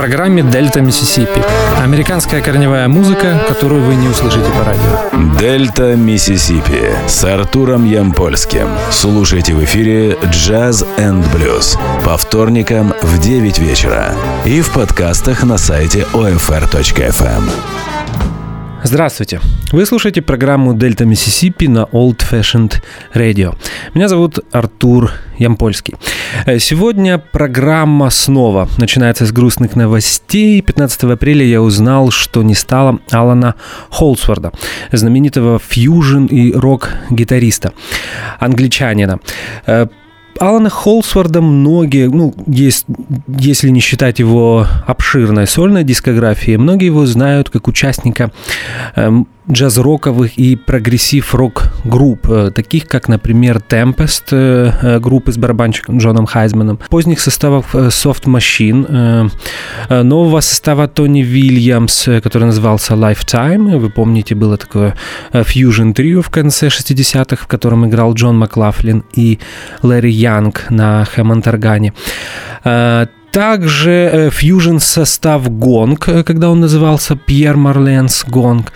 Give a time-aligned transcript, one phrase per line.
[0.00, 1.42] программе «Дельта Миссисипи».
[1.78, 5.38] Американская корневая музыка, которую вы не услышите по радио.
[5.38, 8.66] «Дельта Миссисипи» с Артуром Ямпольским.
[8.90, 14.14] Слушайте в эфире «Jazz and Blues» по вторникам в 9 вечера
[14.46, 17.50] и в подкастах на сайте OFR.FM.
[18.82, 19.40] Здравствуйте.
[19.72, 22.82] Вы слушаете программу «Дельта Миссисипи» на Old Fashioned
[23.14, 23.54] Radio.
[23.94, 25.94] Меня зовут Артур Ямпольский.
[26.46, 30.62] Э, сегодня программа снова начинается с грустных новостей.
[30.62, 33.54] 15 апреля я узнал, что не стало Алана
[33.90, 34.52] Холсворда,
[34.92, 37.74] знаменитого фьюжн и рок-гитариста,
[38.38, 39.20] англичанина.
[40.40, 42.86] Алана Холсворда многие, ну, есть,
[43.28, 48.32] если не считать его обширной сольной дискографии, многие его знают как участника
[48.96, 55.98] эм, джаз-роковых и прогрессив-рок групп, э, таких как, например, Tempest, э, э, группы с барабанщиком
[55.98, 59.30] Джоном Хайзманом, поздних составов Soft Machine,
[59.88, 64.94] нового состава Тони Вильямс, который назывался Lifetime, вы помните, было такое
[65.32, 69.38] Fusion Trio в конце 60-х, в котором играл Джон Маклафлин и
[69.82, 71.92] Лэри Янг на Хэммонд-органе.
[73.32, 78.72] Также фьюжн состав Гонг, когда он назывался Пьер Марленс Гонг.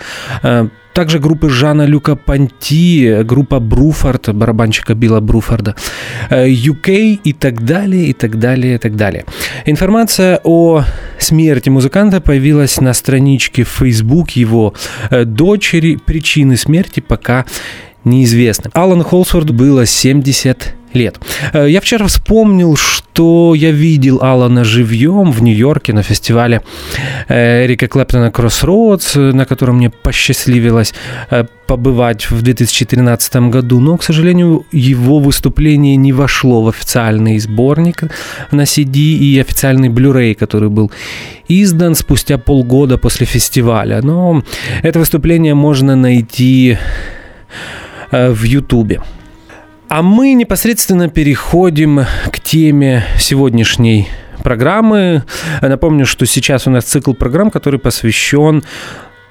[0.93, 5.75] Также группы Жана Люка Панти, группа Бруфорд, барабанщика Билла Бруфорда,
[6.31, 9.25] UK и так далее, и так далее, и так далее.
[9.65, 10.85] Информация о
[11.19, 14.73] смерти музыканта появилась на страничке в Facebook его
[15.11, 15.97] дочери.
[15.97, 17.45] Причины смерти пока
[18.05, 18.71] неизвестны.
[18.73, 21.19] Алан Холсворд было 70 лет.
[21.53, 26.61] Э, я вчера вспомнил, что я видел Алана живьем в Нью-Йорке на фестивале
[27.27, 30.93] э, Эрика Клэптона Кроссроудс, на котором мне посчастливилось
[31.29, 38.03] э, побывать в 2013 году, но, к сожалению, его выступление не вошло в официальный сборник
[38.51, 40.91] на CD и официальный Blu-ray, который был
[41.47, 44.01] издан спустя полгода после фестиваля.
[44.01, 44.43] Но
[44.83, 46.77] это выступление можно найти
[48.31, 49.01] в Ютубе.
[49.87, 54.07] А мы непосредственно переходим к теме сегодняшней
[54.43, 55.23] программы.
[55.61, 58.63] Напомню, что сейчас у нас цикл программ, который посвящен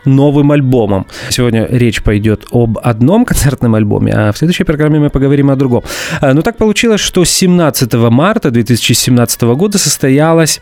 [0.04, 1.06] новым альбомом.
[1.30, 5.82] Сегодня речь пойдет об одном концертном альбоме, а в следующей программе мы поговорим о другом.
[6.20, 10.60] А, Но ну, так получилось, что 17 марта 2017 года состоялось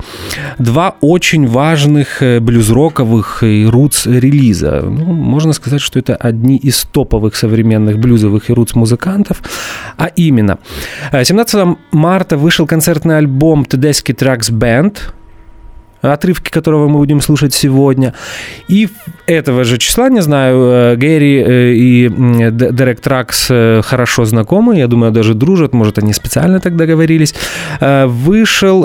[0.58, 4.82] два очень важных э, блюз-роковых и рутс релиза.
[4.82, 9.42] Ну, можно сказать, что это одни из топовых современных блюзовых и рутс музыкантов.
[9.97, 10.59] А именно,
[11.12, 14.98] 17 э, марта вышел концертный альбом Tedeschi Tracks Band,
[16.10, 18.14] отрывки которого мы будем слушать сегодня.
[18.68, 18.88] И
[19.26, 22.08] этого же числа, не знаю, э, Гэри э, и
[22.50, 27.34] Дерек Тракс э, хорошо знакомы, я думаю, даже дружат, может, они специально так договорились.
[27.80, 28.82] Вышел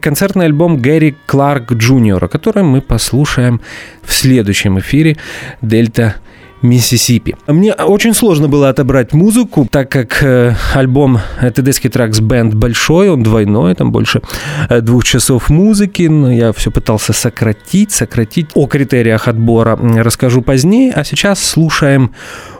[0.00, 3.60] концертный альбом Гэри Кларк Джуниора, который мы послушаем
[4.02, 5.16] в следующем эфире
[5.62, 6.16] «Дельта
[6.64, 7.36] Миссисипи.
[7.46, 13.22] Мне очень сложно было отобрать музыку, так как э, альбом Tedeschi Tracks Band большой, он
[13.22, 14.22] двойной, там больше
[14.70, 18.48] э, двух часов музыки, но я все пытался сократить, сократить.
[18.54, 22.12] О критериях отбора расскажу позднее, а сейчас слушаем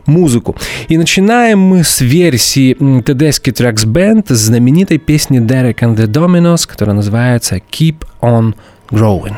[0.05, 0.55] музыку.
[0.89, 6.95] И начинаем мы с версии Tedeschi Tracks Band знаменитой песни Derek and the Dominos, которая
[6.95, 8.55] называется Keep on
[8.91, 9.35] Growing.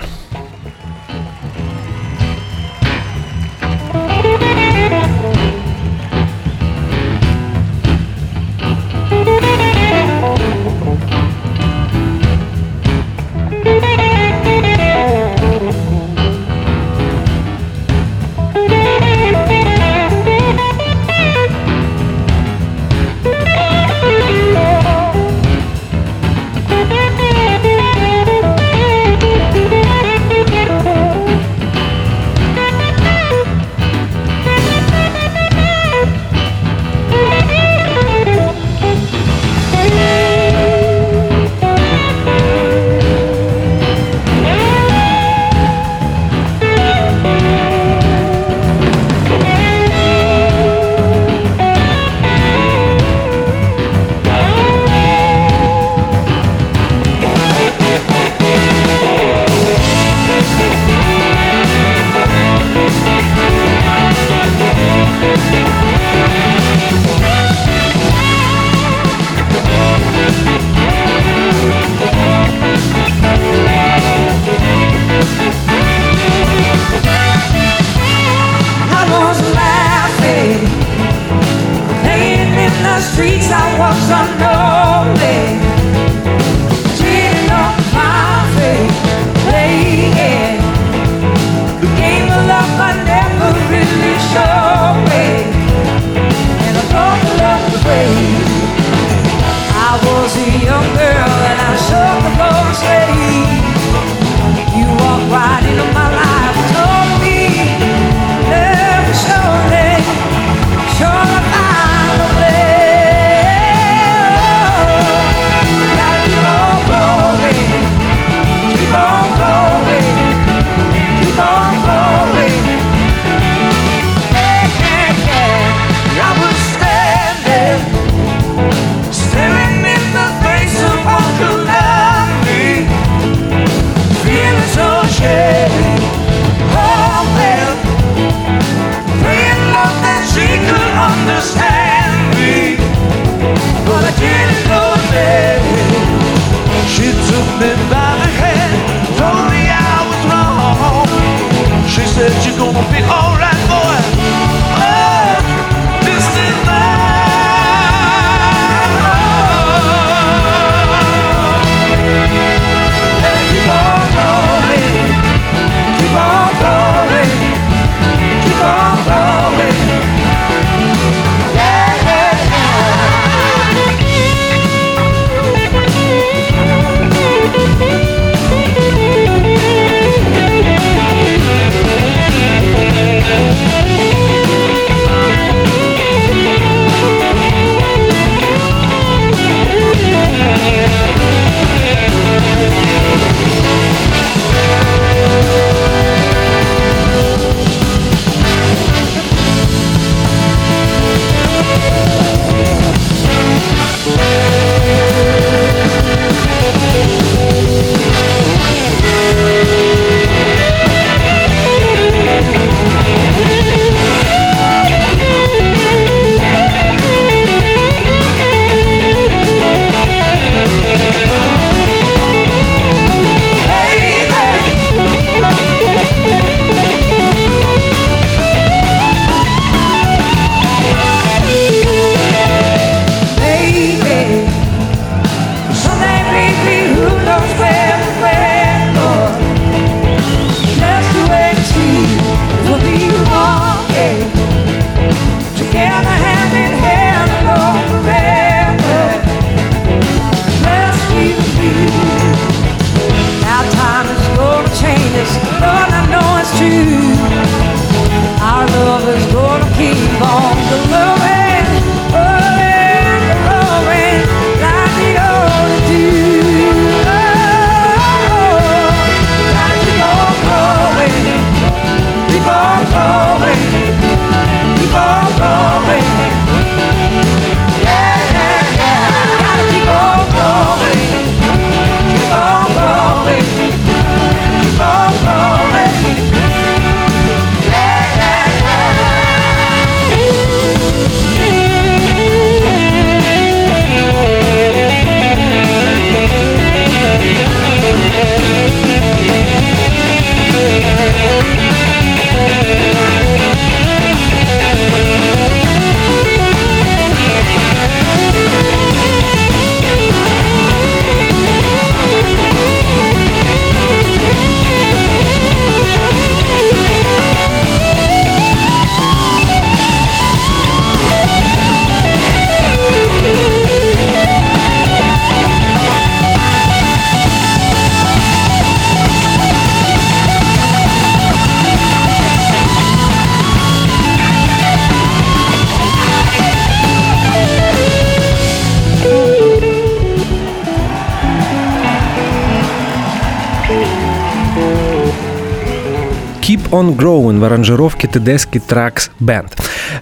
[346.77, 349.53] On Growing в аранжировке Tedeschi Tracks Band.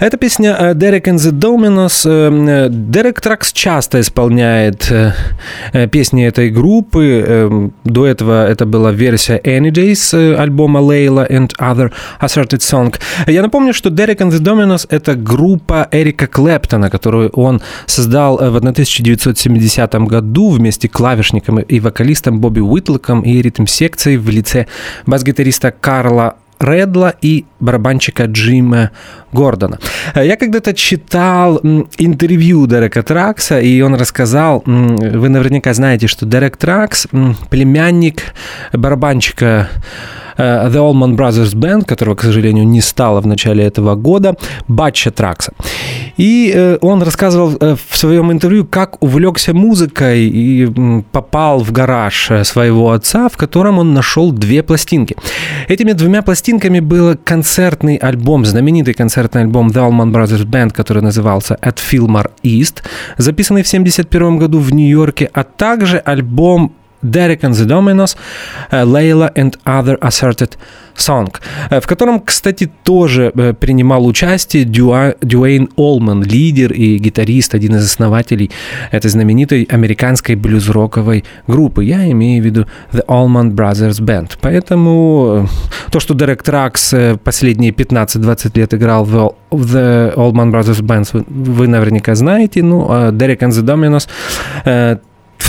[0.00, 2.04] Эта песня э, Derek and the Dominos.
[2.68, 7.70] Derek Tracks часто исполняет э, песни этой группы.
[7.84, 12.94] До этого это была версия Any Days альбома Layla and Other Asserted Song.
[13.26, 18.56] Я напомню, что Derek and the Dominos— это группа Эрика Клэптона, которую он создал в
[18.56, 24.66] 1970 году вместе клавишником и вокалистом Бобби Уитлоком и ритм-секцией в лице
[25.06, 28.90] бас-гитариста Карла Редла и барабанщика Джима
[29.32, 29.78] Гордона.
[30.14, 31.58] Я когда-то читал
[31.98, 37.06] интервью Дерека Тракса, и он рассказал, вы наверняка знаете, что Дерек Тракс
[37.50, 38.34] племянник
[38.72, 39.68] барабанщика
[40.33, 44.36] Э, The Allman Brothers Band, которого, к сожалению, не стало в начале этого года,
[44.68, 45.52] Батча Тракса.
[46.16, 50.66] И э, он рассказывал э, в своем интервью, как увлекся музыкой и
[51.12, 55.16] попал в гараж своего отца, в котором он нашел две пластинки.
[55.68, 61.58] Этими двумя пластинками был концертный альбом, знаменитый концертный альбом The Allman Brothers Band, который назывался
[61.62, 62.82] At Fillmore East,
[63.18, 66.72] записанный в 1971 году в Нью-Йорке, а также альбом
[67.04, 68.16] Derek and the Dominos,
[68.70, 70.56] Layla and Other Asserted
[70.96, 71.28] Song,
[71.70, 78.50] в котором, кстати, тоже принимал участие Дюа, Дюэйн Олман, лидер и гитарист, один из основателей
[78.92, 81.84] этой знаменитой американской блюз-роковой группы.
[81.84, 84.38] Я имею в виду The Allman Brothers Band.
[84.40, 85.48] Поэтому
[85.90, 86.94] то, что Дерек Тракс
[87.24, 92.62] последние 15-20 лет играл в The Allman Brothers Band, вы наверняка знаете.
[92.62, 95.00] Ну, а Derek and the Dominos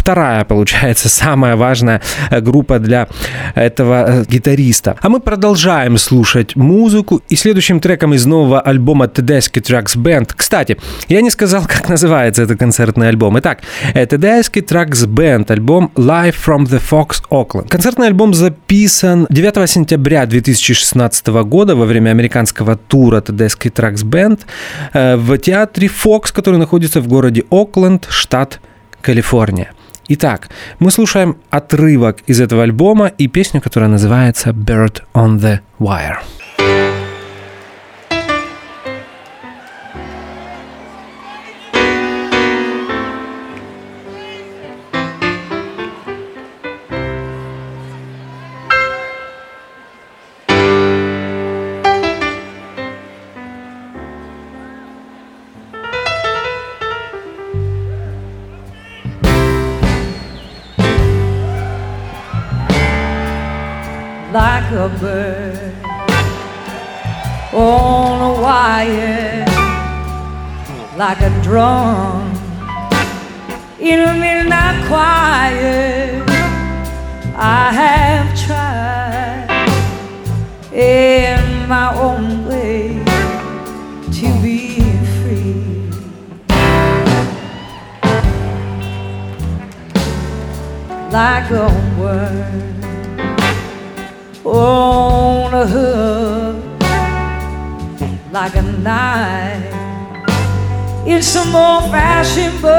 [0.06, 3.08] вторая, получается, самая важная э, группа для
[3.56, 4.96] этого э, гитариста.
[5.02, 7.24] А мы продолжаем слушать музыку.
[7.28, 10.30] И следующим треком из нового альбома Tedeschi Tracks Band.
[10.36, 10.78] Кстати,
[11.10, 13.40] я не сказал, как называется этот концертный альбом.
[13.40, 13.62] Итак,
[13.96, 17.70] Tedeschi Tracks Band, альбом Live from the Fox Oakland.
[17.70, 24.42] Концертный альбом записан 9 сентября 2016 года во время американского тура Tedeschi Tracks Band
[24.94, 28.60] э, в театре Fox, который находится в городе Окленд, штат
[29.02, 29.75] Калифорния.
[30.08, 36.18] Итак, мы слушаем отрывок из этого альбома и песню, которая называется Bird on the Wire.
[71.16, 72.34] Like a drum
[73.80, 76.24] in a midnight choir.
[77.38, 79.48] I have tried
[80.74, 83.04] in my own way
[84.18, 84.80] to be
[85.16, 85.90] free.
[91.12, 91.70] Like a
[92.00, 92.86] word
[94.44, 96.64] on a hook
[98.32, 99.75] like a knife
[101.08, 102.70] it's so more fashionable.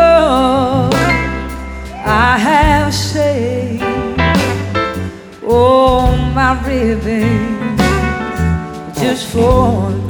[2.04, 3.83] I have saved
[5.45, 7.80] all oh, my ribbons
[8.99, 10.05] just for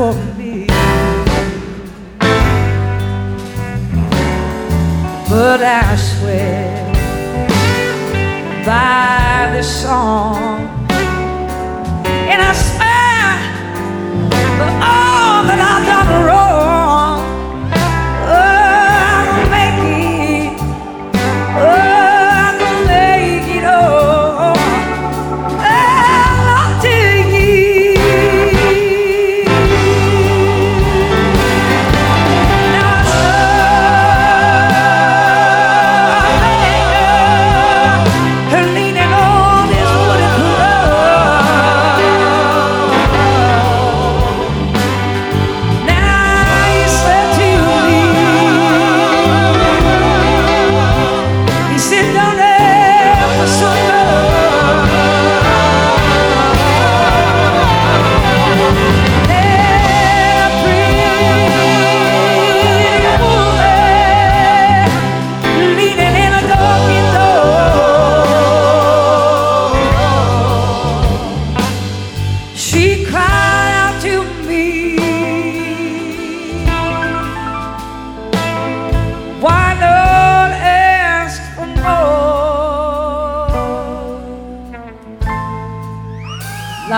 [0.00, 0.66] for me.
[5.28, 6.86] But I swear
[8.64, 10.70] by this song,
[12.32, 13.24] and I swear
[14.58, 16.39] for all that I've done wrong.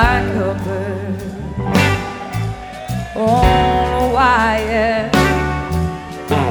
[0.02, 1.20] Like a bird
[3.14, 5.10] on a wire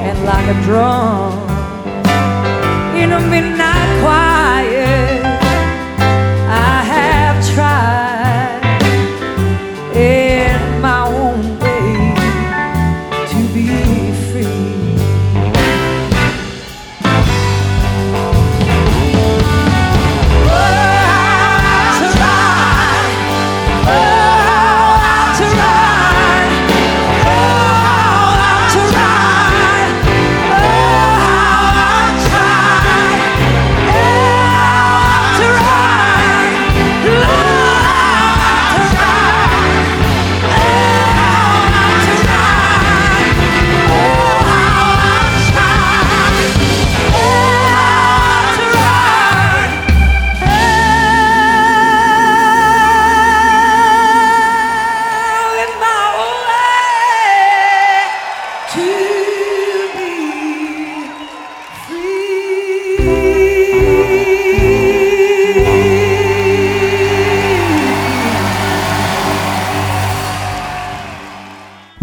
[0.08, 1.32] and like a drum
[2.96, 3.71] in a midnight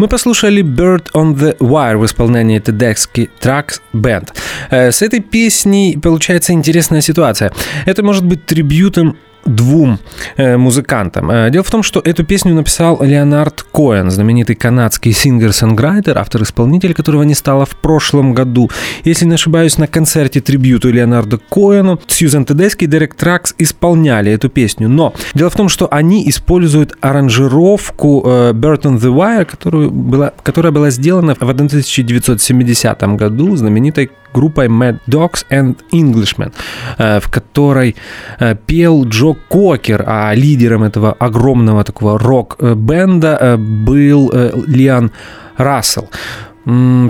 [0.00, 4.30] Мы послушали Bird on the Wire в исполнении Tedeschi Trucks Band.
[4.70, 7.52] С этой песней получается интересная ситуация.
[7.84, 9.98] Это может быть трибютом двум
[10.36, 11.30] э, музыкантам.
[11.30, 17.22] Э, Дело в том, что эту песню написал Леонард Коэн, знаменитый канадский сингер-сонграйтер, автор-исполнитель, которого
[17.22, 18.70] не стало в прошлом году.
[19.04, 24.48] Если не ошибаюсь, на концерте трибюту Леонарду Коэну Сьюзан Тедески и Дерек Тракс исполняли эту
[24.48, 24.88] песню.
[24.88, 30.32] Но дело в том, что они используют аранжировку э, Bird on the Wire, которую была,
[30.42, 36.52] которая была сделана в 1970 году знаменитой группой Mad Dogs and Englishmen,
[36.98, 37.96] э, в которой
[38.38, 44.32] э, пел Джо Кокер, а лидером этого огромного такого рок-бенда э, был
[44.66, 45.10] Лиан
[45.56, 46.08] Рассел.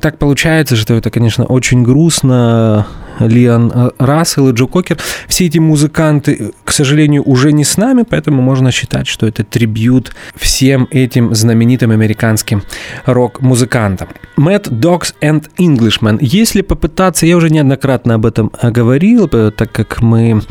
[0.01, 2.87] Так получается, что это, конечно, очень грустно.
[3.18, 4.96] Лиан э, Рассел и Джо Кокер.
[5.29, 10.14] Все эти музыканты, к сожалению, уже не с нами, поэтому можно считать, что это трибют
[10.37, 12.62] всем этим знаменитым американским
[13.05, 14.09] рок-музыкантам.
[14.38, 16.18] Mad Dogs and Englishmen.
[16.20, 20.42] Если попытаться, я уже неоднократно об этом э, говорил, э, так как мы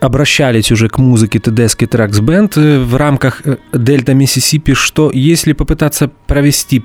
[0.00, 6.82] обращались уже к музыке Tedeschi Trucks Band в рамках Дельта Миссисипи, что если попытаться провести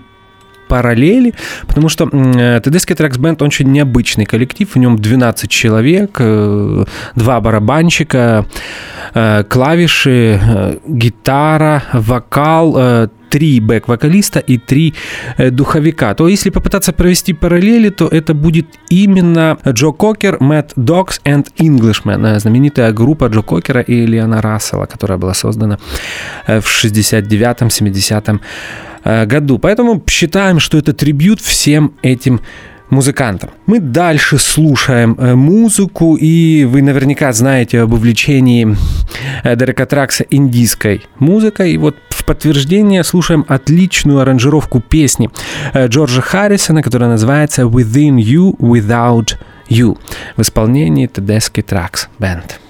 [0.68, 1.34] параллели,
[1.68, 7.42] потому что э, Tedeschi Trucks Band очень необычный коллектив, в нем 12 человек, э, два
[7.42, 8.46] барабанщика,
[9.14, 14.94] э, клавиши, гитара, вокал, три бэк-вокалиста и три
[15.38, 16.14] духовика.
[16.14, 22.26] То если попытаться провести параллели, то это будет именно Джо Кокер, Mad Dogs и Englishmen,
[22.26, 25.78] э, знаменитая группа Джо Кокера и Леона Рассела, которая была создана
[26.48, 28.40] в 69-70 э,
[29.04, 29.60] году.
[29.60, 32.42] Поэтому считаем, что это трибют всем этим
[32.90, 33.50] музыкантом.
[33.66, 38.76] Мы дальше слушаем э, музыку, и вы наверняка знаете об увлечении
[39.44, 41.74] э, Дерека Тракса индийской музыкой.
[41.74, 45.30] И вот в подтверждение слушаем отличную аранжировку песни
[45.74, 49.36] э, Джорджа Харрисона, которая называется «Within You, Without
[49.70, 49.98] You»
[50.36, 52.67] в исполнении Tedeschi Trax Band.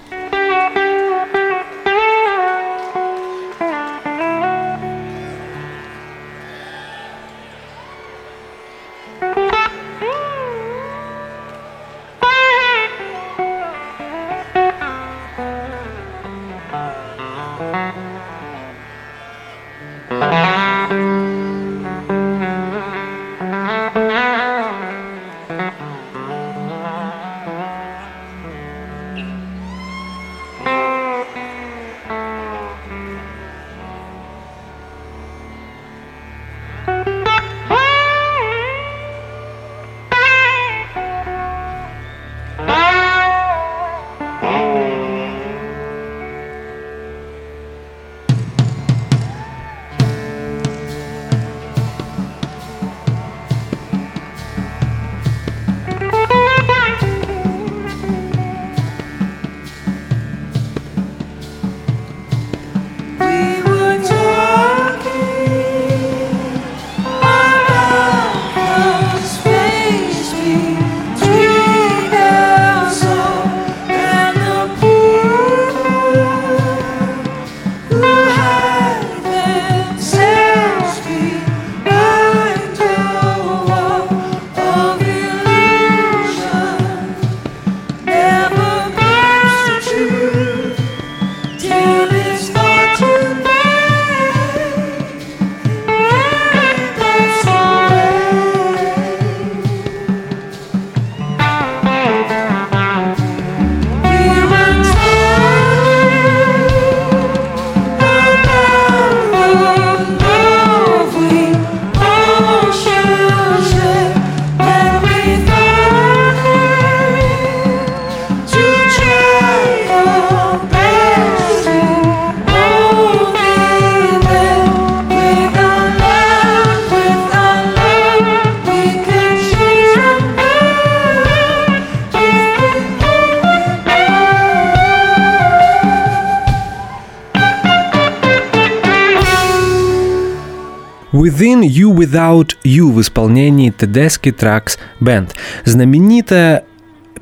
[142.07, 145.29] Without You в исполнении Tedeschi Trax Band.
[145.65, 146.63] Знаменитая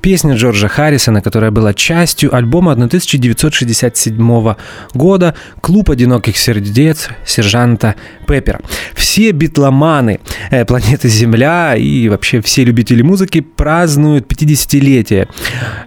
[0.02, 4.56] песня Джорджа Харрисона, которая была частью альбома 1967
[4.93, 7.95] года «Клуб одиноких сердец» сержанта
[8.28, 8.62] Пеппера.
[8.93, 10.19] Все битломаны
[10.52, 15.28] э, планеты Земля и вообще все любители музыки празднуют 50-летие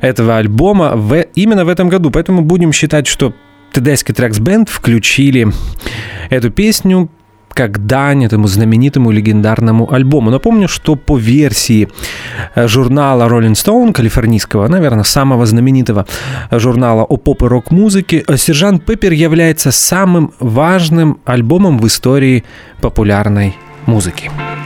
[0.01, 3.33] этого альбома в, именно в этом году, поэтому будем считать, что
[3.73, 5.47] Tedeschi Trax Band включили
[6.31, 7.09] эту песню
[7.53, 10.31] как дань этому знаменитому легендарному альбому.
[10.31, 11.89] Напомню, что по версии
[12.55, 16.07] э, журнала Rolling Stone, калифорнийского, наверное, самого знаменитого
[16.51, 22.45] журнала о поп и рок-музыке, э, «Сержант Пеппер» является самым важным альбомом в истории
[22.81, 23.57] популярной
[23.87, 24.31] музыки.
[24.31, 24.58] that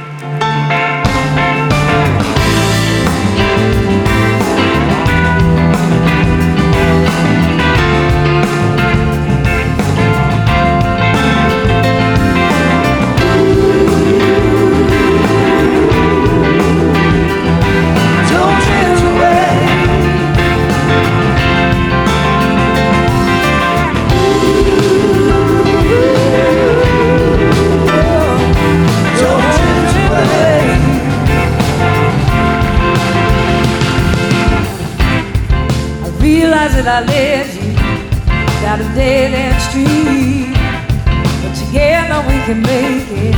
[42.52, 43.34] can make it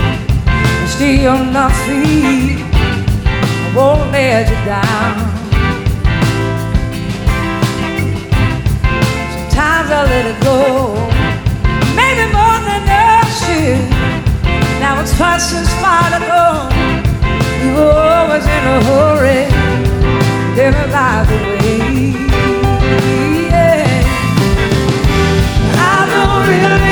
[0.89, 2.59] and on our feet.
[3.65, 5.15] I won't let you down.
[9.35, 10.59] Sometimes I let it go,
[11.95, 13.85] maybe more than I should.
[14.81, 16.47] Now it's past since far ago.
[17.61, 19.43] We were always in a hurry,
[20.57, 22.15] living life away.
[25.87, 26.84] And if you have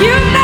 [0.00, 0.39] You know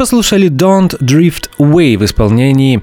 [0.00, 2.82] послушали Don't Drift Away в исполнении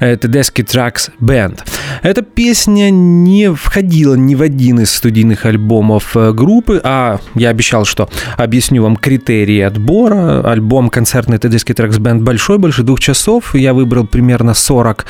[0.00, 1.60] э, Tedeschi Tracks Band.
[2.02, 7.84] Эта песня не входила ни в один из студийных альбомов э, группы, а я обещал,
[7.84, 10.42] что объясню вам критерии отбора.
[10.50, 13.54] Альбом концертный Tedeschi Tracks Band большой, больше двух часов.
[13.54, 15.06] Я выбрал примерно 40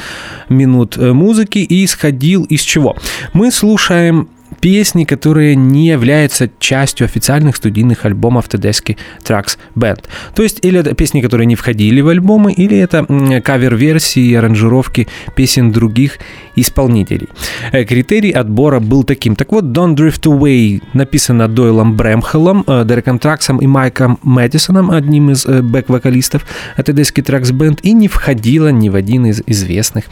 [0.51, 2.97] минут э, музыки и исходил из чего?
[3.33, 4.29] Мы слушаем
[4.67, 10.03] песни, которые не являются частью официальных студийных альбомов Tedeschi Tracks Band.
[10.35, 13.07] То есть или это песни, которые не входили в альбомы, или это
[13.45, 16.19] кавер-версии и аранжировки песен других
[16.57, 17.29] исполнителей.
[17.71, 19.37] Э, критерий отбора был таким.
[19.37, 25.31] Так вот, Don't Drift Away написано Дойлом Брэмхеллом, э, Дереком Траксом и Майком Мэдисоном, одним
[25.31, 26.45] из э, бэк-вокалистов
[26.77, 30.07] Tedeschi Tracks Band, и не входила ни в один из известных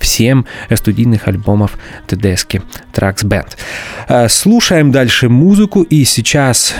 [0.00, 2.60] всем студийных альбомов Tedeschi
[2.92, 3.50] Tracks Band.
[4.28, 6.74] Слушаем дальше музыку, и сейчас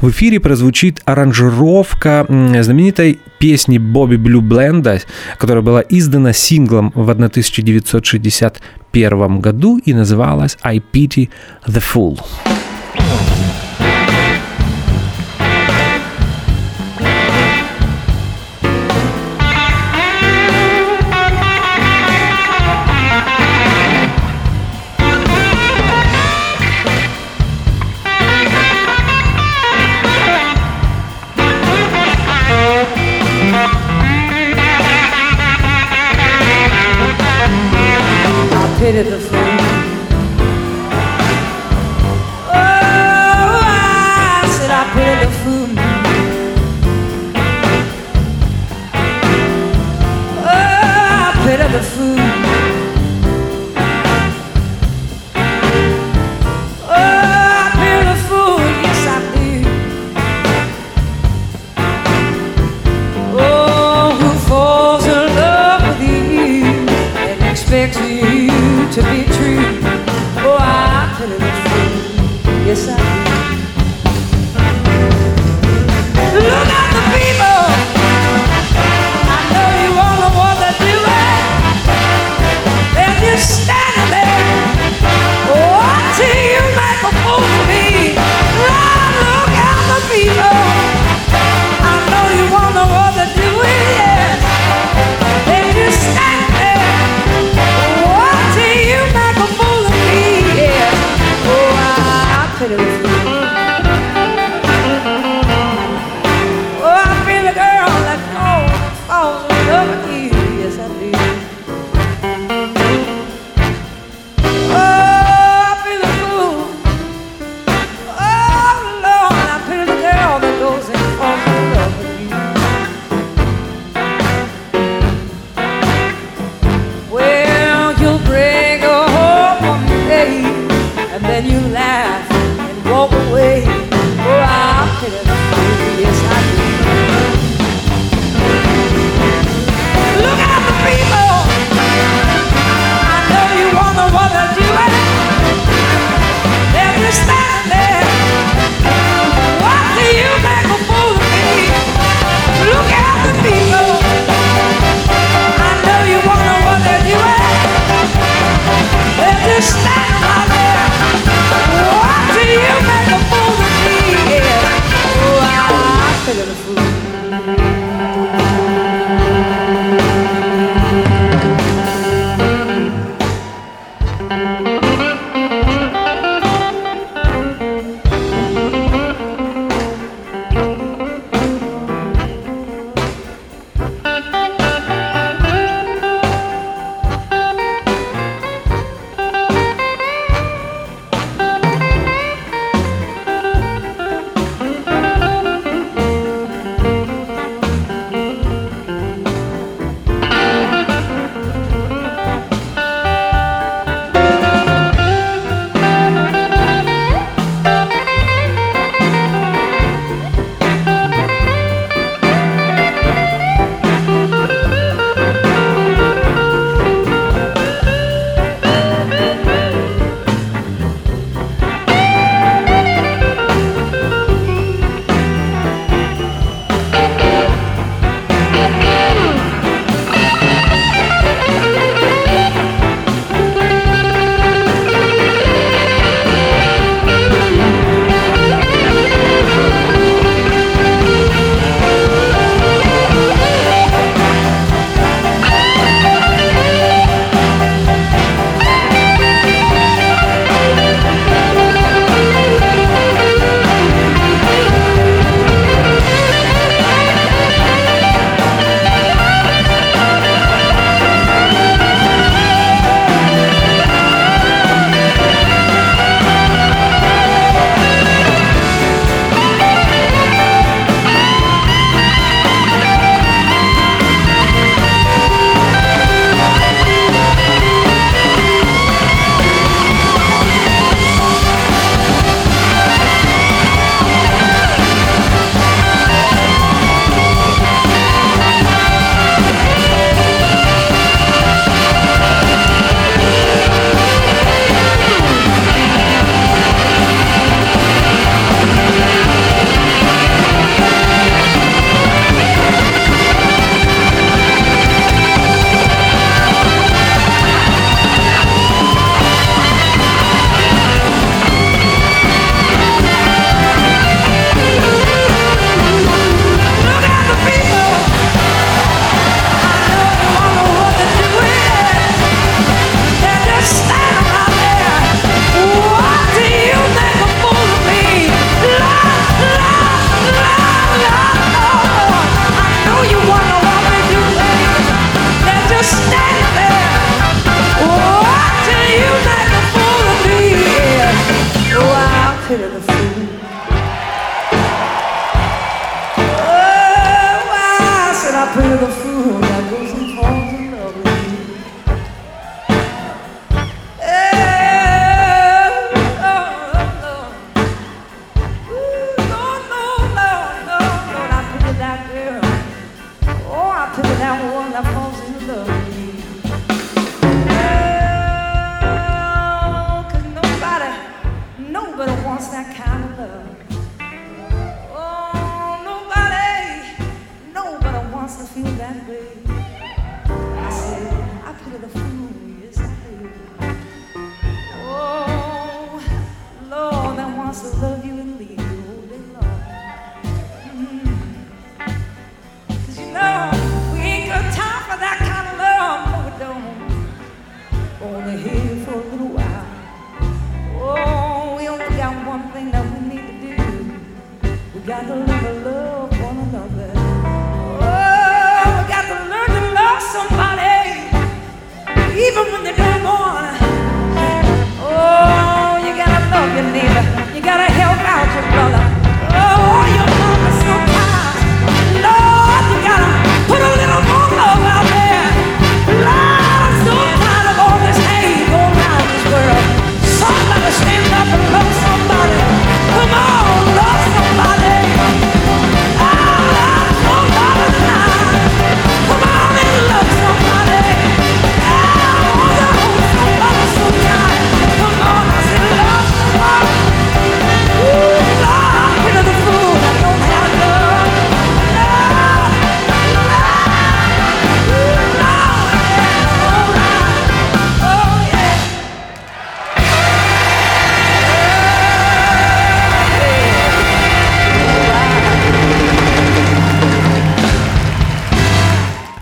[0.00, 5.00] в эфире прозвучит аранжировка знаменитой песни Бобби Блю Бленда,
[5.38, 11.30] которая была издана синглом в 1961 году и называлась «I Pity
[11.66, 12.20] the Fool».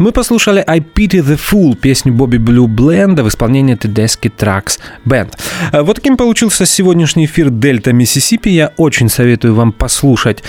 [0.05, 5.33] Мы послушали I Pity the Fool, песню Бобби Блю Бленда в исполнении Tedeschi Trucks Band.
[5.73, 8.51] Э, Вот таким получился сегодняшний эфир Дельта Миссисипи.
[8.51, 10.45] Я очень советую вам послушать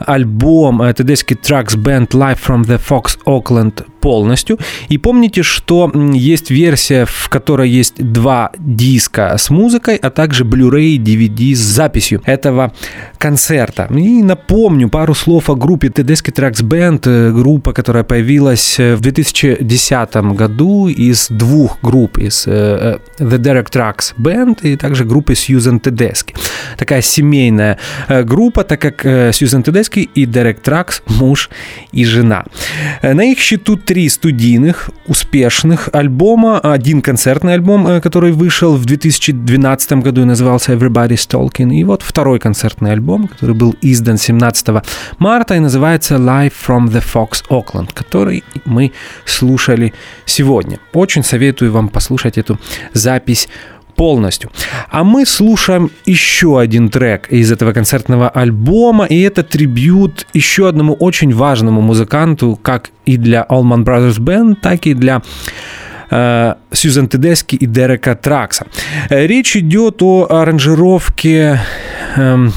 [0.00, 4.58] альбом э, Tedeschi Trucks Band Live from the Fox Oakland полностью.
[4.88, 10.96] И помните, что есть версия, в которой есть два диска с музыкой, а также Blu-ray
[10.96, 12.72] DVD с записью этого
[13.18, 13.88] концерта.
[13.90, 19.00] И напомню пару слов о группе Tedeschi Trucks Band, э, группа, которая появилась э, в
[19.00, 25.80] 2010 году из двух групп, из э, The Derek Trucks Band и также группы Susan
[25.80, 26.36] Tedeschi.
[26.78, 27.78] Такая семейная
[28.08, 29.02] группа, так как
[29.32, 31.50] Сьюзен Тедески и Дерек Тракс муж
[31.92, 32.44] и жена.
[33.02, 40.02] На их счету три студийных, успешных альбома, один концертный альбом, э, который вышел в 2012
[40.02, 44.82] году и назывался Everybody's Talking, и вот второй концертный альбом, который был издан 17
[45.18, 48.92] марта и называется Live from the Fox Oakland, который мы
[49.24, 49.92] слушали
[50.26, 50.78] сегодня.
[50.92, 52.58] Очень советую вам послушать эту
[52.92, 53.48] запись
[53.96, 54.50] полностью.
[54.90, 60.94] А мы слушаем еще один трек из этого концертного альбома, и это трибют еще одному
[60.94, 65.22] очень важному музыканту, как и для Allman Brothers Band, так и для
[66.08, 68.66] Сьюзен Тедески и Дерека Тракса.
[69.10, 71.60] Э, Речь идет о аранжировке
[72.16, 72.52] эм,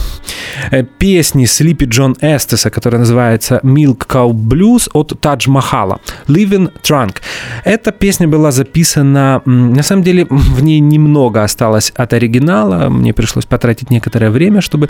[0.71, 7.17] э, песни Слипи Джон Эстеса, которая называется Milk Cow Blues от Тадж Махала Living Trunk.
[7.63, 13.45] Эта песня была записана, на самом деле в ней немного осталось от оригинала, мне пришлось
[13.45, 14.89] потратить некоторое время, чтобы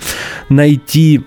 [0.49, 1.21] найти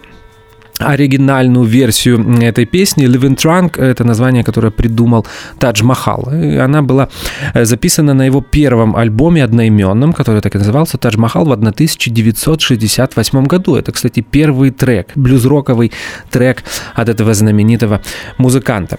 [0.82, 3.06] оригинальную версию этой песни.
[3.06, 5.26] Living Trunk— это название, которое придумал
[5.58, 6.28] Тадж Махал.
[6.28, 7.08] Она была
[7.54, 13.44] э, записана на его первом альбоме одноименном, который так и назывался «Тадж Махал» в 1968
[13.44, 13.76] году.
[13.76, 15.92] Это, кстати, первый трек, блюз-роковый
[16.30, 16.62] трек
[16.94, 18.00] от этого знаменитого
[18.38, 18.98] музыканта.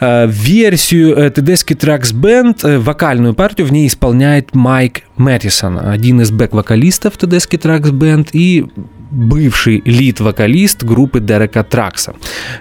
[0.00, 6.30] Э, Версию э, Tedeschi Trucks Band, вокальную партию в ней исполняет Майк Мэттисон, один из
[6.30, 8.66] бэк-вокалистов Tedeschi Trucks Band и
[9.12, 12.14] бывший лид-вокалист группы Дерека Тракса.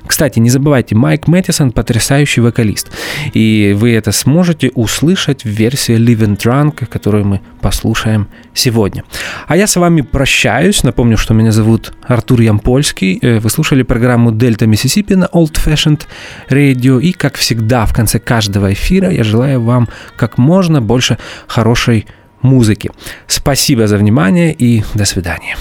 [0.06, 2.92] Кстати, не забывайте, Майк Мэттисон потрясающий вокалист.
[3.34, 9.04] И вы это сможете услышать в версии Living Trunk, которую мы послушаем сегодня.
[9.48, 10.84] А я с вами прощаюсь.
[10.84, 13.20] Напомню, что меня зовут Артур Ямпольский.
[13.22, 16.02] Э, Вы слушали программу Дельта Миссисипи на Old Fashioned
[16.50, 17.02] Radio.
[17.02, 19.88] И, как всегда, в конце каждого эфира я желаю вам
[20.18, 22.06] как можно больше хорошей
[22.42, 22.92] музыки.
[23.28, 25.56] Спасибо за внимание и до свидания.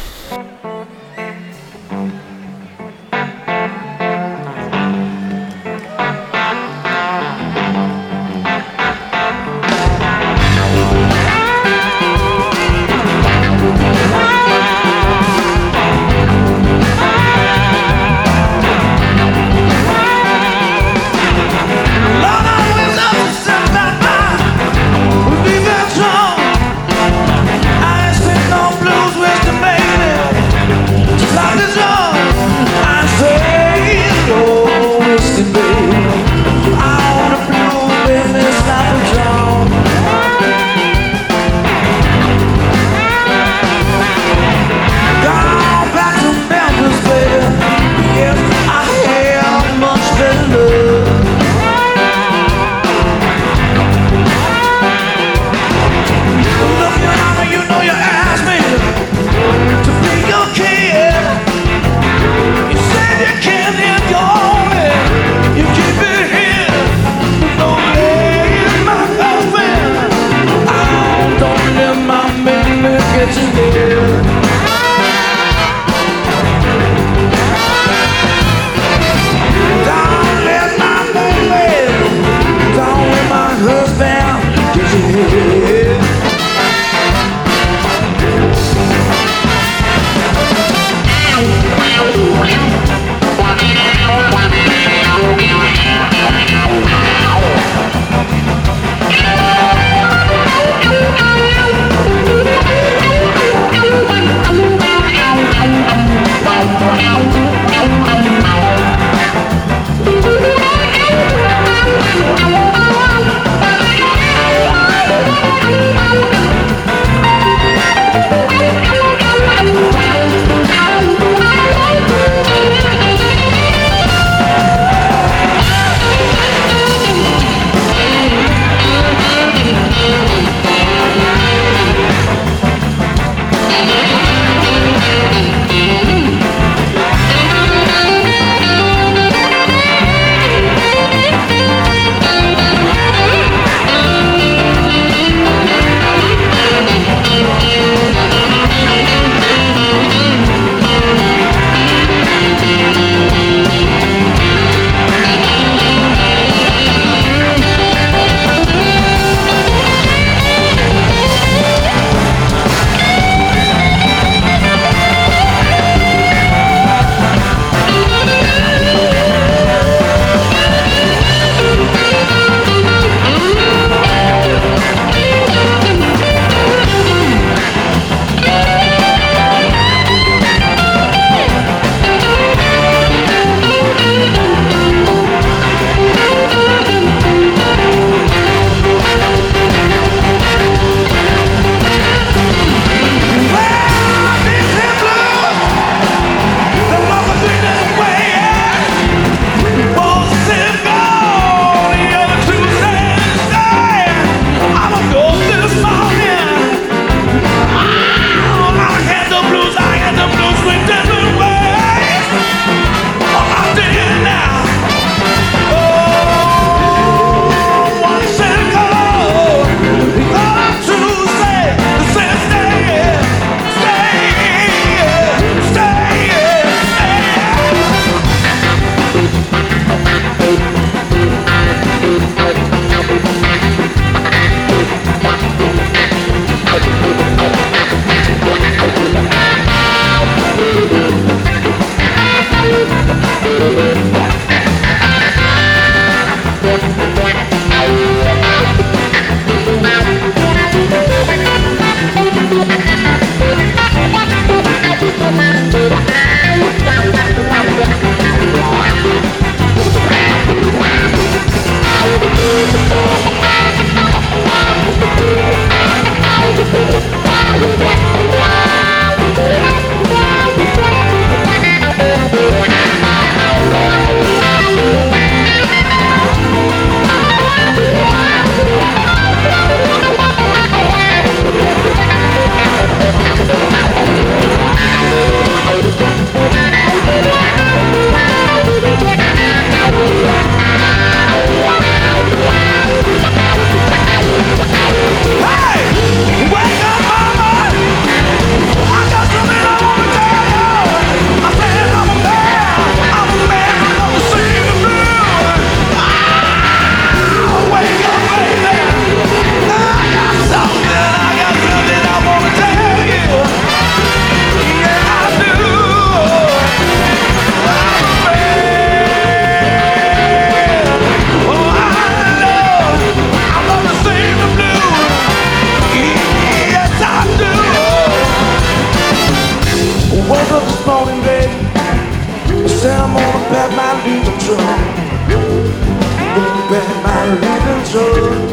[337.31, 338.51] never even told.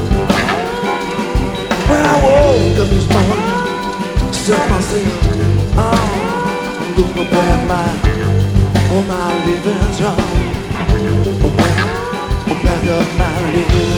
[1.89, 7.88] When I woke up this morning, set myself on to prepare my
[8.88, 10.01] for my revenge.
[10.01, 10.15] Oh,
[11.57, 11.78] back,
[12.45, 13.97] up oh, my revenge.